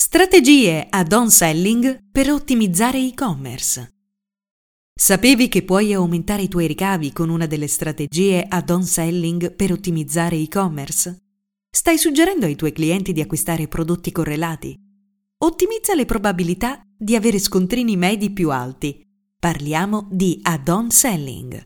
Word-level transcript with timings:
Strategie 0.00 0.86
add-on 0.88 1.28
selling 1.28 2.04
per 2.12 2.30
ottimizzare 2.30 3.04
e-commerce. 3.04 3.94
Sapevi 4.94 5.48
che 5.48 5.64
puoi 5.64 5.92
aumentare 5.92 6.42
i 6.42 6.48
tuoi 6.48 6.68
ricavi 6.68 7.12
con 7.12 7.30
una 7.30 7.46
delle 7.46 7.66
strategie 7.66 8.46
add-on 8.48 8.84
selling 8.84 9.56
per 9.56 9.72
ottimizzare 9.72 10.36
e-commerce? 10.36 11.18
Stai 11.68 11.98
suggerendo 11.98 12.46
ai 12.46 12.54
tuoi 12.54 12.70
clienti 12.70 13.12
di 13.12 13.20
acquistare 13.20 13.66
prodotti 13.66 14.12
correlati? 14.12 14.78
Ottimizza 15.38 15.96
le 15.96 16.04
probabilità 16.04 16.80
di 16.96 17.16
avere 17.16 17.40
scontrini 17.40 17.96
medi 17.96 18.30
più 18.30 18.52
alti. 18.52 19.04
Parliamo 19.36 20.06
di 20.12 20.38
add-on 20.40 20.92
selling. 20.92 21.60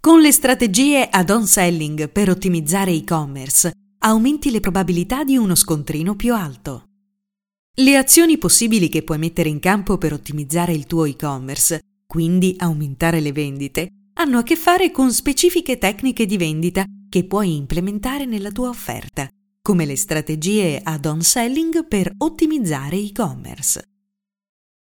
Con 0.00 0.22
le 0.22 0.32
strategie 0.32 1.06
add-on 1.10 1.46
selling 1.46 2.08
per 2.08 2.30
ottimizzare 2.30 2.92
e-commerce, 2.92 3.70
aumenti 3.98 4.50
le 4.50 4.60
probabilità 4.60 5.22
di 5.22 5.36
uno 5.36 5.54
scontrino 5.54 6.16
più 6.16 6.34
alto. 6.34 6.86
Le 7.76 7.96
azioni 7.96 8.38
possibili 8.38 8.88
che 8.88 9.02
puoi 9.02 9.18
mettere 9.18 9.48
in 9.48 9.58
campo 9.58 9.98
per 9.98 10.12
ottimizzare 10.12 10.72
il 10.72 10.86
tuo 10.86 11.06
e-commerce, 11.06 11.80
quindi 12.06 12.54
aumentare 12.58 13.18
le 13.18 13.32
vendite, 13.32 13.88
hanno 14.14 14.38
a 14.38 14.44
che 14.44 14.54
fare 14.54 14.92
con 14.92 15.12
specifiche 15.12 15.76
tecniche 15.76 16.24
di 16.24 16.36
vendita 16.36 16.84
che 17.08 17.24
puoi 17.24 17.56
implementare 17.56 18.26
nella 18.26 18.52
tua 18.52 18.68
offerta, 18.68 19.28
come 19.60 19.86
le 19.86 19.96
strategie 19.96 20.80
add-on 20.84 21.20
selling 21.22 21.88
per 21.88 22.12
ottimizzare 22.16 22.96
e-commerce. 22.96 23.82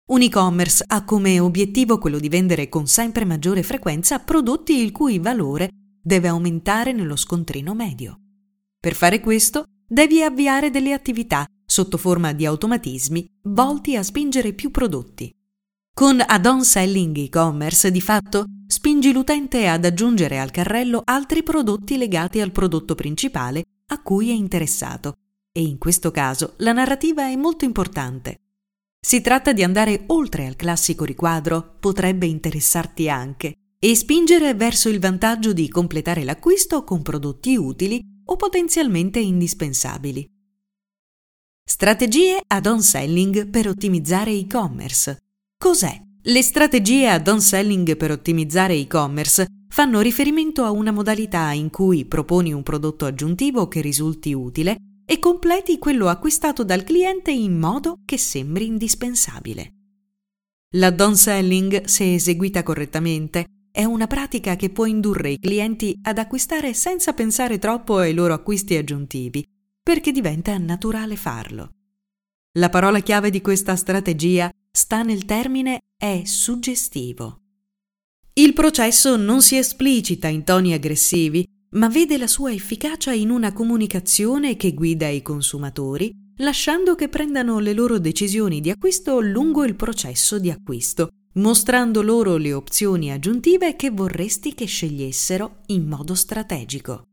Un 0.09 0.21
e-commerce 0.21 0.83
ha 0.85 1.03
come 1.03 1.39
obiettivo 1.39 1.97
quello 1.97 2.19
di 2.19 2.29
vendere 2.29 2.69
con 2.69 2.85
sempre 2.85 3.25
maggiore 3.25 3.63
frequenza 3.63 4.19
prodotti 4.19 4.73
il 4.73 4.91
cui 4.91 5.17
valore 5.17 5.71
deve 5.99 6.27
aumentare 6.27 6.91
nello 6.91 7.15
scontrino 7.15 7.73
medio. 7.73 8.19
Per 8.79 8.93
fare 8.93 9.19
questo, 9.19 9.65
devi 9.87 10.21
avviare 10.21 10.69
delle 10.69 10.93
attività 10.93 11.43
sotto 11.67 11.97
forma 11.97 12.31
di 12.31 12.45
automatismi 12.45 13.29
volti 13.43 13.97
a 13.97 14.03
spingere 14.03 14.53
più 14.53 14.71
prodotti. 14.71 15.29
Con 15.93 16.23
add-on 16.25 16.63
selling 16.63 17.17
e-commerce, 17.17 17.91
di 17.91 18.01
fatto, 18.01 18.45
spingi 18.67 19.11
l'utente 19.11 19.67
ad 19.67 19.83
aggiungere 19.83 20.39
al 20.39 20.51
carrello 20.51 21.01
altri 21.03 21.43
prodotti 21.43 21.97
legati 21.97 22.39
al 22.39 22.51
prodotto 22.51 22.95
principale 22.95 23.63
a 23.87 24.01
cui 24.01 24.29
è 24.29 24.33
interessato. 24.33 25.15
E 25.51 25.61
in 25.61 25.77
questo 25.77 26.11
caso 26.11 26.53
la 26.57 26.71
narrativa 26.71 27.27
è 27.29 27.35
molto 27.35 27.65
importante. 27.65 28.41
Si 28.99 29.21
tratta 29.21 29.53
di 29.53 29.63
andare 29.63 30.03
oltre 30.07 30.45
al 30.45 30.55
classico 30.55 31.03
riquadro, 31.03 31.77
potrebbe 31.79 32.25
interessarti 32.25 33.09
anche, 33.09 33.53
e 33.79 33.95
spingere 33.95 34.53
verso 34.53 34.89
il 34.89 34.99
vantaggio 34.99 35.53
di 35.53 35.67
completare 35.69 36.23
l'acquisto 36.23 36.83
con 36.83 37.01
prodotti 37.01 37.55
utili 37.55 38.01
o 38.25 38.35
potenzialmente 38.35 39.19
indispensabili. 39.19 40.36
Strategie 41.69 42.41
add-on 42.47 42.81
selling 42.81 43.49
per 43.49 43.67
ottimizzare 43.67 44.31
e-commerce. 44.31 45.17
Cos'è? 45.59 46.01
Le 46.21 46.41
strategie 46.41 47.09
add-on 47.09 47.41
selling 47.41 47.97
per 47.97 48.09
ottimizzare 48.09 48.73
e-commerce 48.73 49.45
fanno 49.67 49.99
riferimento 49.99 50.63
a 50.63 50.71
una 50.71 50.91
modalità 50.91 51.51
in 51.51 51.69
cui 51.69 52.05
proponi 52.05 52.53
un 52.53 52.63
prodotto 52.63 53.03
aggiuntivo 53.03 53.67
che 53.67 53.81
risulti 53.81 54.31
utile 54.31 54.77
e 55.05 55.19
completi 55.19 55.77
quello 55.77 56.07
acquistato 56.07 56.63
dal 56.63 56.85
cliente 56.85 57.31
in 57.31 57.59
modo 57.59 57.99
che 58.05 58.17
sembri 58.17 58.65
indispensabile. 58.65 59.73
L'add-on 60.69 61.17
selling, 61.17 61.83
se 61.83 62.13
eseguita 62.13 62.63
correttamente, 62.63 63.45
è 63.69 63.83
una 63.83 64.07
pratica 64.07 64.55
che 64.55 64.69
può 64.69 64.85
indurre 64.85 65.31
i 65.31 65.37
clienti 65.37 65.93
ad 66.03 66.17
acquistare 66.17 66.73
senza 66.73 67.11
pensare 67.11 67.59
troppo 67.59 67.97
ai 67.97 68.13
loro 68.13 68.33
acquisti 68.33 68.77
aggiuntivi 68.77 69.45
perché 69.87 70.11
diventa 70.11 70.57
naturale 70.57 71.15
farlo. 71.15 71.69
La 72.57 72.67
parola 72.67 72.99
chiave 72.99 73.29
di 73.29 73.39
questa 73.39 73.77
strategia 73.77 74.51
sta 74.69 75.01
nel 75.01 75.23
termine 75.23 75.79
è 75.95 76.23
suggestivo. 76.25 77.43
Il 78.33 78.51
processo 78.51 79.15
non 79.15 79.41
si 79.41 79.55
esplicita 79.55 80.27
in 80.27 80.43
toni 80.43 80.73
aggressivi, 80.73 81.47
ma 81.75 81.87
vede 81.87 82.17
la 82.17 82.27
sua 82.27 82.51
efficacia 82.51 83.13
in 83.13 83.29
una 83.29 83.53
comunicazione 83.53 84.57
che 84.57 84.73
guida 84.73 85.07
i 85.07 85.21
consumatori, 85.21 86.11
lasciando 86.39 86.95
che 86.95 87.07
prendano 87.07 87.59
le 87.59 87.71
loro 87.71 87.97
decisioni 87.97 88.59
di 88.59 88.69
acquisto 88.69 89.21
lungo 89.21 89.63
il 89.63 89.77
processo 89.77 90.37
di 90.37 90.51
acquisto, 90.51 91.11
mostrando 91.35 92.01
loro 92.01 92.35
le 92.35 92.51
opzioni 92.51 93.09
aggiuntive 93.09 93.77
che 93.77 93.89
vorresti 93.89 94.53
che 94.53 94.65
scegliessero 94.65 95.59
in 95.67 95.87
modo 95.87 96.13
strategico. 96.13 97.05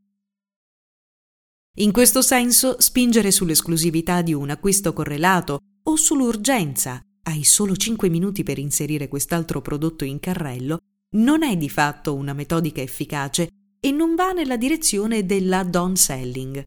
In 1.78 1.90
questo 1.90 2.22
senso, 2.22 2.76
spingere 2.78 3.32
sull'esclusività 3.32 4.22
di 4.22 4.32
un 4.32 4.48
acquisto 4.48 4.92
correlato 4.92 5.58
o 5.82 5.96
sull'urgenza, 5.96 7.00
hai 7.24 7.42
solo 7.42 7.74
5 7.74 8.08
minuti 8.08 8.44
per 8.44 8.58
inserire 8.58 9.08
quest'altro 9.08 9.60
prodotto 9.60 10.04
in 10.04 10.20
carrello, 10.20 10.78
non 11.16 11.42
è 11.42 11.56
di 11.56 11.68
fatto 11.68 12.14
una 12.14 12.32
metodica 12.32 12.80
efficace 12.80 13.48
e 13.80 13.90
non 13.90 14.14
va 14.14 14.30
nella 14.30 14.56
direzione 14.56 15.26
della 15.26 15.64
don 15.64 15.96
selling. 15.96 16.62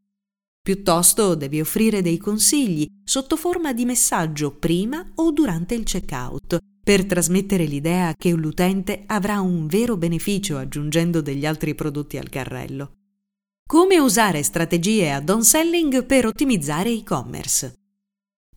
Piuttosto 0.61 1.35
devi 1.35 1.61
offrire 1.61 2.01
dei 2.01 2.17
consigli 2.17 2.85
sotto 3.05 3.37
forma 3.37 3.71
di 3.71 3.85
messaggio 3.85 4.51
prima 4.51 5.09
o 5.15 5.31
durante 5.31 5.73
il 5.73 5.85
checkout 5.85 6.57
per 6.83 7.05
trasmettere 7.05 7.63
l'idea 7.63 8.13
che 8.13 8.31
l'utente 8.31 9.03
avrà 9.05 9.39
un 9.39 9.67
vero 9.67 9.95
beneficio 9.95 10.57
aggiungendo 10.57 11.21
degli 11.21 11.45
altri 11.45 11.75
prodotti 11.75 12.17
al 12.17 12.27
carrello. 12.27 12.96
Come 13.67 13.99
usare 13.99 14.43
strategie 14.43 15.11
add-on 15.11 15.43
selling 15.43 16.05
per 16.05 16.25
ottimizzare 16.25 16.89
e-commerce. 16.89 17.73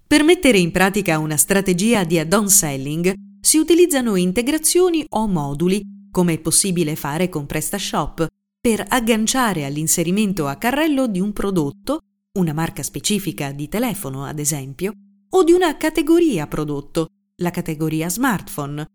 Per 0.06 0.22
mettere 0.22 0.58
in 0.58 0.70
pratica 0.70 1.18
una 1.18 1.36
strategia 1.36 2.04
di 2.04 2.16
add-on 2.16 2.48
selling 2.48 3.12
si 3.40 3.58
utilizzano 3.58 4.14
integrazioni 4.14 5.04
o 5.08 5.26
moduli, 5.26 5.82
come 6.12 6.34
è 6.34 6.38
possibile 6.38 6.94
fare 6.94 7.28
con 7.28 7.44
PrestaShop, 7.44 8.28
per 8.60 8.86
agganciare 8.88 9.64
all'inserimento 9.64 10.46
a 10.46 10.54
carrello 10.54 11.08
di 11.08 11.18
un 11.18 11.32
prodotto, 11.32 11.98
una 12.38 12.52
marca 12.52 12.84
specifica 12.84 13.50
di 13.50 13.68
telefono 13.68 14.24
ad 14.26 14.38
esempio, 14.38 14.92
o 15.30 15.42
di 15.42 15.50
una 15.50 15.76
categoria 15.76 16.46
prodotto, 16.46 17.08
la 17.38 17.50
categoria 17.50 18.08
smartphone, 18.08 18.86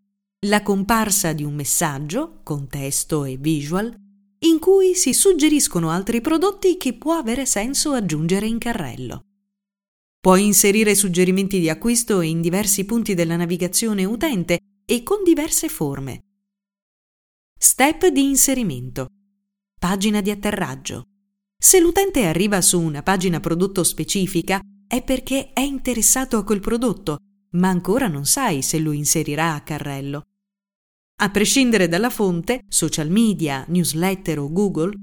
la 0.47 0.63
comparsa 0.63 1.33
di 1.33 1.43
un 1.43 1.55
messaggio, 1.55 2.39
con 2.41 2.69
testo 2.69 3.25
e 3.25 3.35
visual, 3.35 3.93
in 4.39 4.59
cui 4.59 4.95
si 4.95 5.13
suggeriscono 5.13 5.89
altri 5.89 6.21
prodotti 6.21 6.77
che 6.77 6.93
può 6.93 7.13
avere 7.13 7.45
senso 7.45 7.91
aggiungere 7.91 8.47
in 8.47 8.57
carrello. 8.57 9.21
Puoi 10.19 10.43
inserire 10.43 10.95
suggerimenti 10.95 11.59
di 11.59 11.69
acquisto 11.69 12.21
in 12.21 12.41
diversi 12.41 12.85
punti 12.85 13.13
della 13.13 13.35
navigazione 13.35 14.05
utente 14.05 14.57
e 14.85 15.03
con 15.03 15.23
diverse 15.23 15.69
forme. 15.69 16.21
Step 17.57 18.07
di 18.07 18.23
inserimento. 18.23 19.07
Pagina 19.79 20.21
di 20.21 20.31
atterraggio. 20.31 21.03
Se 21.57 21.79
l'utente 21.79 22.25
arriva 22.25 22.61
su 22.61 22.81
una 22.81 23.01
pagina 23.01 23.39
prodotto 23.39 23.83
specifica 23.83 24.59
è 24.87 25.03
perché 25.03 25.53
è 25.53 25.61
interessato 25.61 26.37
a 26.37 26.43
quel 26.43 26.59
prodotto, 26.59 27.17
ma 27.51 27.69
ancora 27.69 28.07
non 28.07 28.25
sai 28.25 28.61
se 28.61 28.79
lo 28.79 28.91
inserirà 28.91 29.53
a 29.53 29.61
carrello. 29.61 30.23
A 31.17 31.29
prescindere 31.29 31.87
dalla 31.87 32.09
fonte, 32.09 32.65
social 32.67 33.09
media, 33.09 33.63
newsletter 33.69 34.37
o 34.37 34.51
Google, 34.51 34.93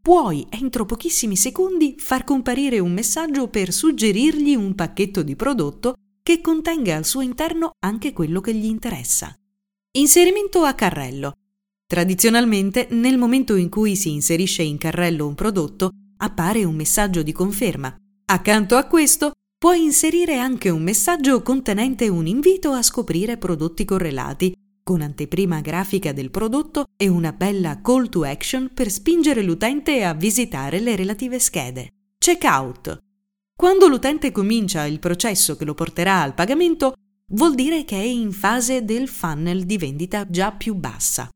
puoi 0.00 0.46
entro 0.48 0.86
pochissimi 0.86 1.34
secondi 1.34 1.96
far 1.98 2.22
comparire 2.22 2.78
un 2.78 2.92
messaggio 2.92 3.48
per 3.48 3.72
suggerirgli 3.72 4.54
un 4.54 4.76
pacchetto 4.76 5.24
di 5.24 5.34
prodotto 5.34 5.94
che 6.22 6.40
contenga 6.40 6.94
al 6.94 7.04
suo 7.04 7.20
interno 7.20 7.72
anche 7.80 8.12
quello 8.12 8.40
che 8.40 8.54
gli 8.54 8.66
interessa. 8.66 9.36
Inserimento 9.98 10.62
a 10.62 10.74
carrello. 10.74 11.32
Tradizionalmente, 11.84 12.86
nel 12.90 13.18
momento 13.18 13.56
in 13.56 13.68
cui 13.68 13.96
si 13.96 14.12
inserisce 14.12 14.62
in 14.62 14.78
carrello 14.78 15.26
un 15.26 15.34
prodotto, 15.34 15.90
appare 16.18 16.62
un 16.62 16.76
messaggio 16.76 17.24
di 17.24 17.32
conferma. 17.32 17.92
Accanto 18.26 18.76
a 18.76 18.84
questo, 18.84 19.32
puoi 19.58 19.82
inserire 19.82 20.38
anche 20.38 20.70
un 20.70 20.84
messaggio 20.84 21.42
contenente 21.42 22.06
un 22.06 22.28
invito 22.28 22.70
a 22.70 22.82
scoprire 22.82 23.36
prodotti 23.36 23.84
correlati 23.84 24.54
con 24.86 25.00
anteprima 25.00 25.60
grafica 25.62 26.12
del 26.12 26.30
prodotto 26.30 26.84
e 26.96 27.08
una 27.08 27.32
bella 27.32 27.80
call 27.80 28.08
to 28.08 28.22
action 28.22 28.70
per 28.72 28.88
spingere 28.88 29.42
l'utente 29.42 30.04
a 30.04 30.14
visitare 30.14 30.78
le 30.78 30.94
relative 30.94 31.40
schede. 31.40 31.88
Checkout. 32.16 32.96
Quando 33.56 33.88
l'utente 33.88 34.30
comincia 34.30 34.84
il 34.84 35.00
processo 35.00 35.56
che 35.56 35.64
lo 35.64 35.74
porterà 35.74 36.22
al 36.22 36.34
pagamento, 36.34 36.92
vuol 37.32 37.56
dire 37.56 37.84
che 37.84 37.96
è 37.96 38.04
in 38.04 38.30
fase 38.30 38.84
del 38.84 39.08
funnel 39.08 39.64
di 39.64 39.76
vendita 39.76 40.24
già 40.30 40.52
più 40.52 40.76
bassa. 40.76 41.28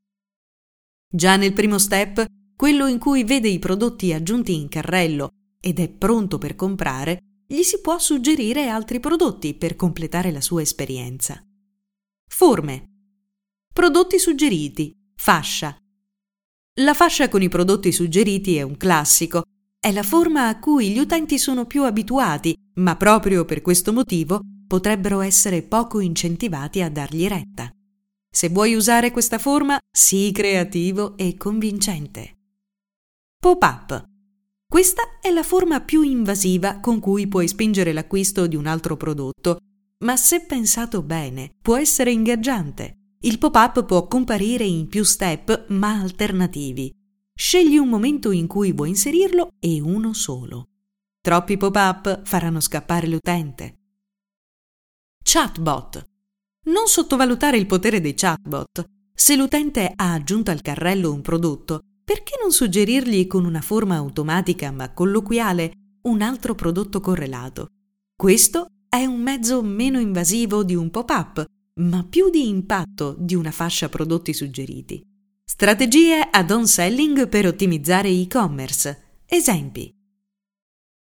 Già 1.13 1.35
nel 1.35 1.53
primo 1.53 1.79
step, 1.81 2.25
quello 2.55 2.87
in 2.87 3.01
cui 3.01 3.25
vede 3.25 3.49
i 3.49 3.59
prodotti 3.59 4.13
aggiunti 4.13 4.55
in 4.55 4.69
carrello 4.69 5.31
ed 5.61 5.81
è 5.81 5.89
pronto 5.89 6.39
per 6.39 6.55
comprare, 6.55 7.19
gli 7.49 7.63
si 7.63 7.81
può 7.81 7.99
suggerire 7.99 8.69
altri 8.69 9.01
prodotti 9.01 9.55
per 9.55 9.75
completare 9.75 10.31
la 10.31 10.41
sua 10.41 10.63
esperienza. 10.63 11.43
Forme. 12.29 12.85
Prodotti 13.73 14.19
suggeriti. 14.19 14.93
Fascia. 15.15 15.77
La 16.81 16.93
fascia 16.93 17.29
con 17.29 17.41
i 17.41 17.49
prodotti 17.49 17.93
suggeriti 17.93 18.57
è 18.57 18.63
un 18.63 18.77
classico. 18.77 19.45
È 19.79 19.93
la 19.93 20.03
forma 20.03 20.49
a 20.49 20.59
cui 20.59 20.91
gli 20.91 20.99
utenti 20.99 21.39
sono 21.39 21.67
più 21.67 21.85
abituati, 21.85 22.53
ma 22.75 22.97
proprio 22.97 23.45
per 23.45 23.63
questo 23.63 23.93
motivo 23.93 24.41
potrebbero 24.67 25.21
essere 25.21 25.63
poco 25.63 26.01
incentivati 26.01 26.83
a 26.83 26.91
dargli 26.91 27.29
retta. 27.29 27.71
Se 28.29 28.49
vuoi 28.49 28.75
usare 28.75 29.13
questa 29.13 29.39
forma, 29.39 29.79
sii 29.89 30.33
creativo 30.33 31.17
e 31.17 31.37
convincente. 31.37 32.39
Pop-up. 33.39 34.05
Questa 34.69 35.21
è 35.23 35.31
la 35.31 35.45
forma 35.45 35.81
più 35.81 36.03
invasiva 36.03 36.81
con 36.81 36.99
cui 36.99 37.29
puoi 37.29 37.47
spingere 37.47 37.93
l'acquisto 37.93 38.49
di 38.49 38.57
un 38.57 38.67
altro 38.67 38.97
prodotto, 38.97 39.59
ma 40.05 40.17
se 40.17 40.41
pensato 40.45 41.03
bene, 41.03 41.55
può 41.63 41.77
essere 41.77 42.11
ingaggiante. 42.11 42.97
Il 43.23 43.37
pop-up 43.37 43.85
può 43.85 44.07
comparire 44.07 44.65
in 44.65 44.89
più 44.89 45.05
step, 45.05 45.67
ma 45.69 45.93
alternativi. 46.01 46.91
Scegli 47.35 47.77
un 47.77 47.87
momento 47.87 48.31
in 48.31 48.47
cui 48.47 48.73
vuoi 48.73 48.89
inserirlo 48.91 49.51
e 49.59 49.79
uno 49.79 50.15
solo. 50.15 50.69
Troppi 51.21 51.59
pop-up 51.59 52.23
faranno 52.25 52.61
scappare 52.61 53.07
l'utente. 53.07 53.75
Chatbot. 55.23 56.03
Non 56.69 56.87
sottovalutare 56.87 57.59
il 57.59 57.67
potere 57.67 58.01
dei 58.01 58.15
chatbot. 58.15 58.85
Se 59.13 59.37
l'utente 59.37 59.93
ha 59.95 60.15
aggiunto 60.15 60.51
al 60.51 60.63
carrello 60.63 61.13
un 61.13 61.21
prodotto, 61.21 61.81
perché 62.03 62.39
non 62.41 62.53
suggerirgli 62.53 63.27
con 63.27 63.45
una 63.45 63.61
forma 63.61 63.97
automatica 63.97 64.71
ma 64.71 64.95
colloquiale 64.95 65.99
un 66.05 66.23
altro 66.23 66.55
prodotto 66.55 67.03
correlato? 67.03 67.69
Questo 68.17 68.69
è 68.89 69.05
un 69.05 69.21
mezzo 69.21 69.61
meno 69.63 70.01
invasivo 70.01 70.65
di 70.65 70.75
un 70.75 70.91
pop-up, 70.91 71.45
ma 71.81 72.05
più 72.09 72.31
di 72.31 72.49
impatto 72.49 73.17
di 73.19 73.35
una 73.35 73.51
fascia 73.51 73.89
prodotti 73.89 74.33
suggeriti. 74.33 75.03
Strategie 75.45 76.29
ad-on 76.31 76.67
selling 76.67 77.29
per 77.29 77.47
ottimizzare 77.47 78.09
e-commerce. 78.09 79.23
Esempi. 79.27 79.93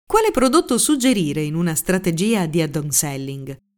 Quale 0.05 0.31
prodotto 0.33 0.79
suggerire 0.79 1.43
in 1.43 1.55
una 1.55 1.75
strategia 1.75 2.47
di 2.47 2.61
add-on 2.61 2.91
selling? 2.91 3.69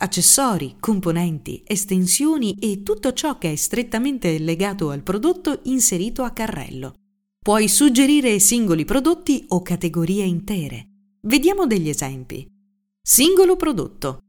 accessori, 0.00 0.76
componenti, 0.80 1.62
estensioni 1.66 2.56
e 2.58 2.82
tutto 2.82 3.12
ciò 3.12 3.38
che 3.38 3.52
è 3.52 3.56
strettamente 3.56 4.38
legato 4.38 4.90
al 4.90 5.02
prodotto 5.02 5.60
inserito 5.64 6.22
a 6.22 6.30
carrello. 6.30 6.94
Puoi 7.38 7.68
suggerire 7.68 8.38
singoli 8.38 8.84
prodotti 8.84 9.44
o 9.48 9.62
categorie 9.62 10.24
intere. 10.24 10.88
Vediamo 11.22 11.66
degli 11.66 11.88
esempi. 11.88 12.46
Singolo 13.00 13.56
prodotto. 13.56 14.20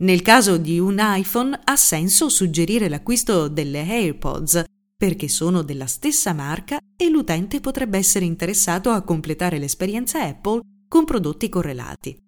Nel 0.00 0.22
caso 0.22 0.56
di 0.56 0.78
un 0.78 0.96
iPhone 0.98 1.60
ha 1.62 1.76
senso 1.76 2.30
suggerire 2.30 2.88
l'acquisto 2.88 3.48
delle 3.48 3.80
AirPods 3.80 4.64
perché 4.96 5.28
sono 5.28 5.62
della 5.62 5.86
stessa 5.86 6.32
marca 6.32 6.78
e 6.96 7.10
l'utente 7.10 7.60
potrebbe 7.60 7.98
essere 7.98 8.24
interessato 8.24 8.90
a 8.90 9.02
completare 9.02 9.58
l'esperienza 9.58 10.22
Apple 10.22 10.60
con 10.88 11.04
prodotti 11.04 11.48
correlati. 11.48 12.18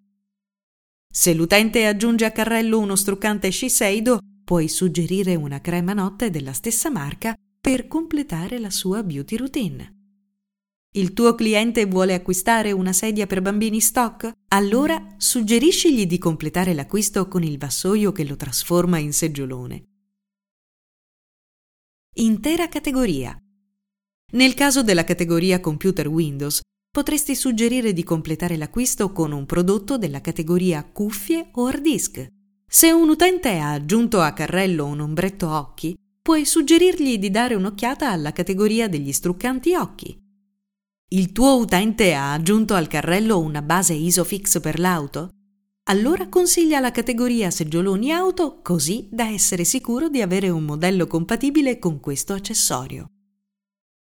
Se 1.11 1.35
l'utente 1.35 1.87
aggiunge 1.87 2.25
a 2.27 2.31
carrello 2.31 2.79
uno 2.79 2.97
struccante 2.97 3.51
Shiseido, 3.51 4.19
puoi 4.45 4.69
suggerire 4.69 5.35
una 5.35 5.61
crema 5.61 5.93
notte 5.93 6.31
della 6.31 6.53
stessa 6.53 6.91
marca 6.91 7.35
per 7.61 7.89
completare 7.89 8.59
la 8.59 8.71
sua 8.71 9.03
beauty 9.03 9.37
routine. 9.37 10.02
Il 10.95 11.15
tuo 11.15 11.35
cliente 11.35 11.87
vuole 11.87 12.13
acquistare 12.13 12.71
una 12.71 12.93
sedia 12.93 13.27
per 13.27 13.41
bambini 13.41 13.81
stock? 13.81 14.31
Allora 14.49 15.15
suggeriscigli 15.17 16.05
di 16.05 16.19
completare 16.19 16.75
l'acquisto 16.75 17.29
con 17.29 17.43
il 17.43 17.57
vassoio 17.57 18.13
che 18.13 18.27
lo 18.27 18.37
trasforma 18.37 18.99
in 18.99 19.15
seggiolone. 19.15 19.85
Intera 22.17 22.69
categoria. 22.69 23.35
Nel 24.33 24.53
caso 24.53 24.83
della 24.83 25.05
categoria 25.05 25.61
Computer 25.61 26.09
Windows, 26.09 26.61
potresti 26.91 27.35
suggerire 27.35 27.95
di 27.95 28.05
completare 28.05 28.59
l'acquisto 28.59 29.13
con 29.13 29.33
un 29.33 29.47
prodotto 29.47 29.97
della 29.97 30.21
categoria 30.21 30.85
cuffie 30.85 31.49
o 31.53 31.69
hard 31.69 31.81
disk. 31.81 32.27
Se 32.67 32.93
un 32.93 33.09
utente 33.09 33.57
ha 33.57 33.73
aggiunto 33.73 34.21
a 34.21 34.35
carrello 34.35 34.85
un 34.85 35.01
ombretto 35.01 35.49
occhi, 35.49 35.97
puoi 36.21 36.45
suggerirgli 36.45 37.17
di 37.17 37.31
dare 37.31 37.55
un'occhiata 37.55 38.11
alla 38.11 38.33
categoria 38.33 38.91
degli 38.91 39.11
struccanti 39.11 39.75
occhi. 39.75 40.22
Il 41.13 41.33
tuo 41.33 41.59
utente 41.59 42.15
ha 42.15 42.33
aggiunto 42.33 42.73
al 42.73 42.87
carrello 42.87 43.39
una 43.39 43.61
base 43.61 43.93
Isofix 43.93 44.61
per 44.61 44.79
l'auto? 44.79 45.29
Allora 45.91 46.27
consiglia 46.31 46.81
la 46.81 46.91
categoria 46.91 47.51
seggioloni 47.51 48.11
auto 48.11 48.63
così 48.63 49.09
da 49.11 49.29
essere 49.29 49.65
sicuro 49.65 50.09
di 50.09 50.23
avere 50.23 50.49
un 50.49 50.65
modello 50.65 51.07
compatibile 51.07 51.79
con 51.79 52.01
questo 52.01 52.33
accessorio. 52.33 53.09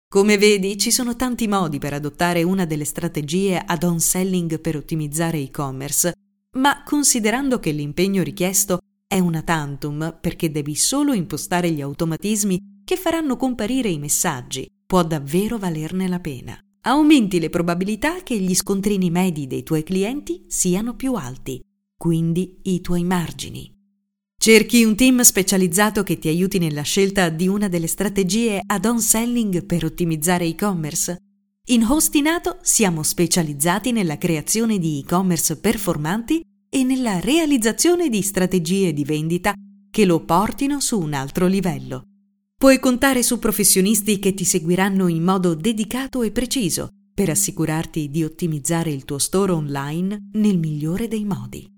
Come 0.09 0.39
vedi, 0.39 0.79
ci 0.79 0.93
sono 0.93 1.17
tanti 1.17 1.49
modi 1.49 1.81
per 1.81 1.93
adottare 1.93 2.45
una 2.45 2.67
delle 2.67 2.85
strategie 2.85 3.59
ad-on 3.59 3.99
selling 3.99 4.61
per 4.61 4.77
ottimizzare 4.77 5.41
e-commerce, 5.41 6.13
ma 6.53 6.85
considerando 6.85 7.59
che 7.59 7.73
l'impegno 7.73 8.23
richiesto 8.23 8.79
è 9.09 9.19
una 9.19 9.43
tantum 9.43 10.19
perché 10.21 10.53
devi 10.53 10.77
solo 10.77 11.15
impostare 11.15 11.69
gli 11.73 11.81
automatismi 11.81 12.83
che 12.85 12.97
faranno 12.97 13.37
comparire 13.37 13.89
i 13.89 13.99
messaggi, 13.99 14.71
può 14.87 15.03
davvero 15.03 15.59
valerne 15.59 16.07
la 16.07 16.21
pena. 16.21 16.65
Aumenti 16.85 17.39
le 17.39 17.49
probabilità 17.49 18.25
che 18.25 18.37
gli 18.37 18.57
scontrini 18.57 19.09
medi 19.09 19.47
dei 19.47 19.63
tuoi 19.63 19.85
clienti 19.85 20.47
siano 20.49 20.97
più 20.97 21.15
alti, 21.15 21.61
quindi 21.97 22.59
i 22.63 22.81
tuoi 22.81 23.05
margini. 23.05 23.73
Cerchi 24.37 24.83
un 24.83 24.97
team 24.97 25.21
specializzato 25.21 26.03
che 26.03 26.19
ti 26.19 26.27
aiuti 26.27 26.59
nella 26.59 26.83
scelta 26.83 27.29
di 27.29 27.47
una 27.47 27.69
delle 27.69 27.87
strategie 27.87 28.61
ad-on 28.67 29.01
selling 29.01 29.65
per 29.65 29.85
ottimizzare 29.85 30.45
e-commerce? 30.45 31.19
In 31.67 31.85
Hostinato 31.85 32.59
siamo 32.63 33.05
specializzati 33.05 33.93
nella 33.93 34.19
creazione 34.19 34.81
di 34.81 34.99
e-commerce 34.99 35.61
performanti 35.61 36.43
e 36.69 36.83
nella 36.83 37.21
realizzazione 37.21 38.09
di 38.09 38.23
strategie 38.23 38.93
di 38.93 39.05
vendita 39.05 39.55
che 39.89 40.05
lo 40.05 40.25
portino 40.25 40.81
su 40.81 40.99
un 40.99 41.13
altro 41.13 41.47
livello. 41.47 42.03
Puoi 42.63 42.79
contare 42.79 43.25
su 43.25 43.41
professionisti 43.41 44.21
che 44.21 44.35
ti 44.35 44.45
seguiranno 44.45 45.09
in 45.09 45.25
modo 45.25 45.55
dedicato 45.55 46.23
e 46.23 46.31
preciso 46.31 46.91
per 47.13 47.29
assicurarti 47.29 48.09
di 48.09 48.23
ottimizzare 48.23 48.93
il 48.93 49.05
tuo 49.05 49.19
store 49.19 49.51
online 49.51 50.29
nel 50.35 50.59
migliore 50.59 51.09
dei 51.09 51.25
modi. 51.25 51.72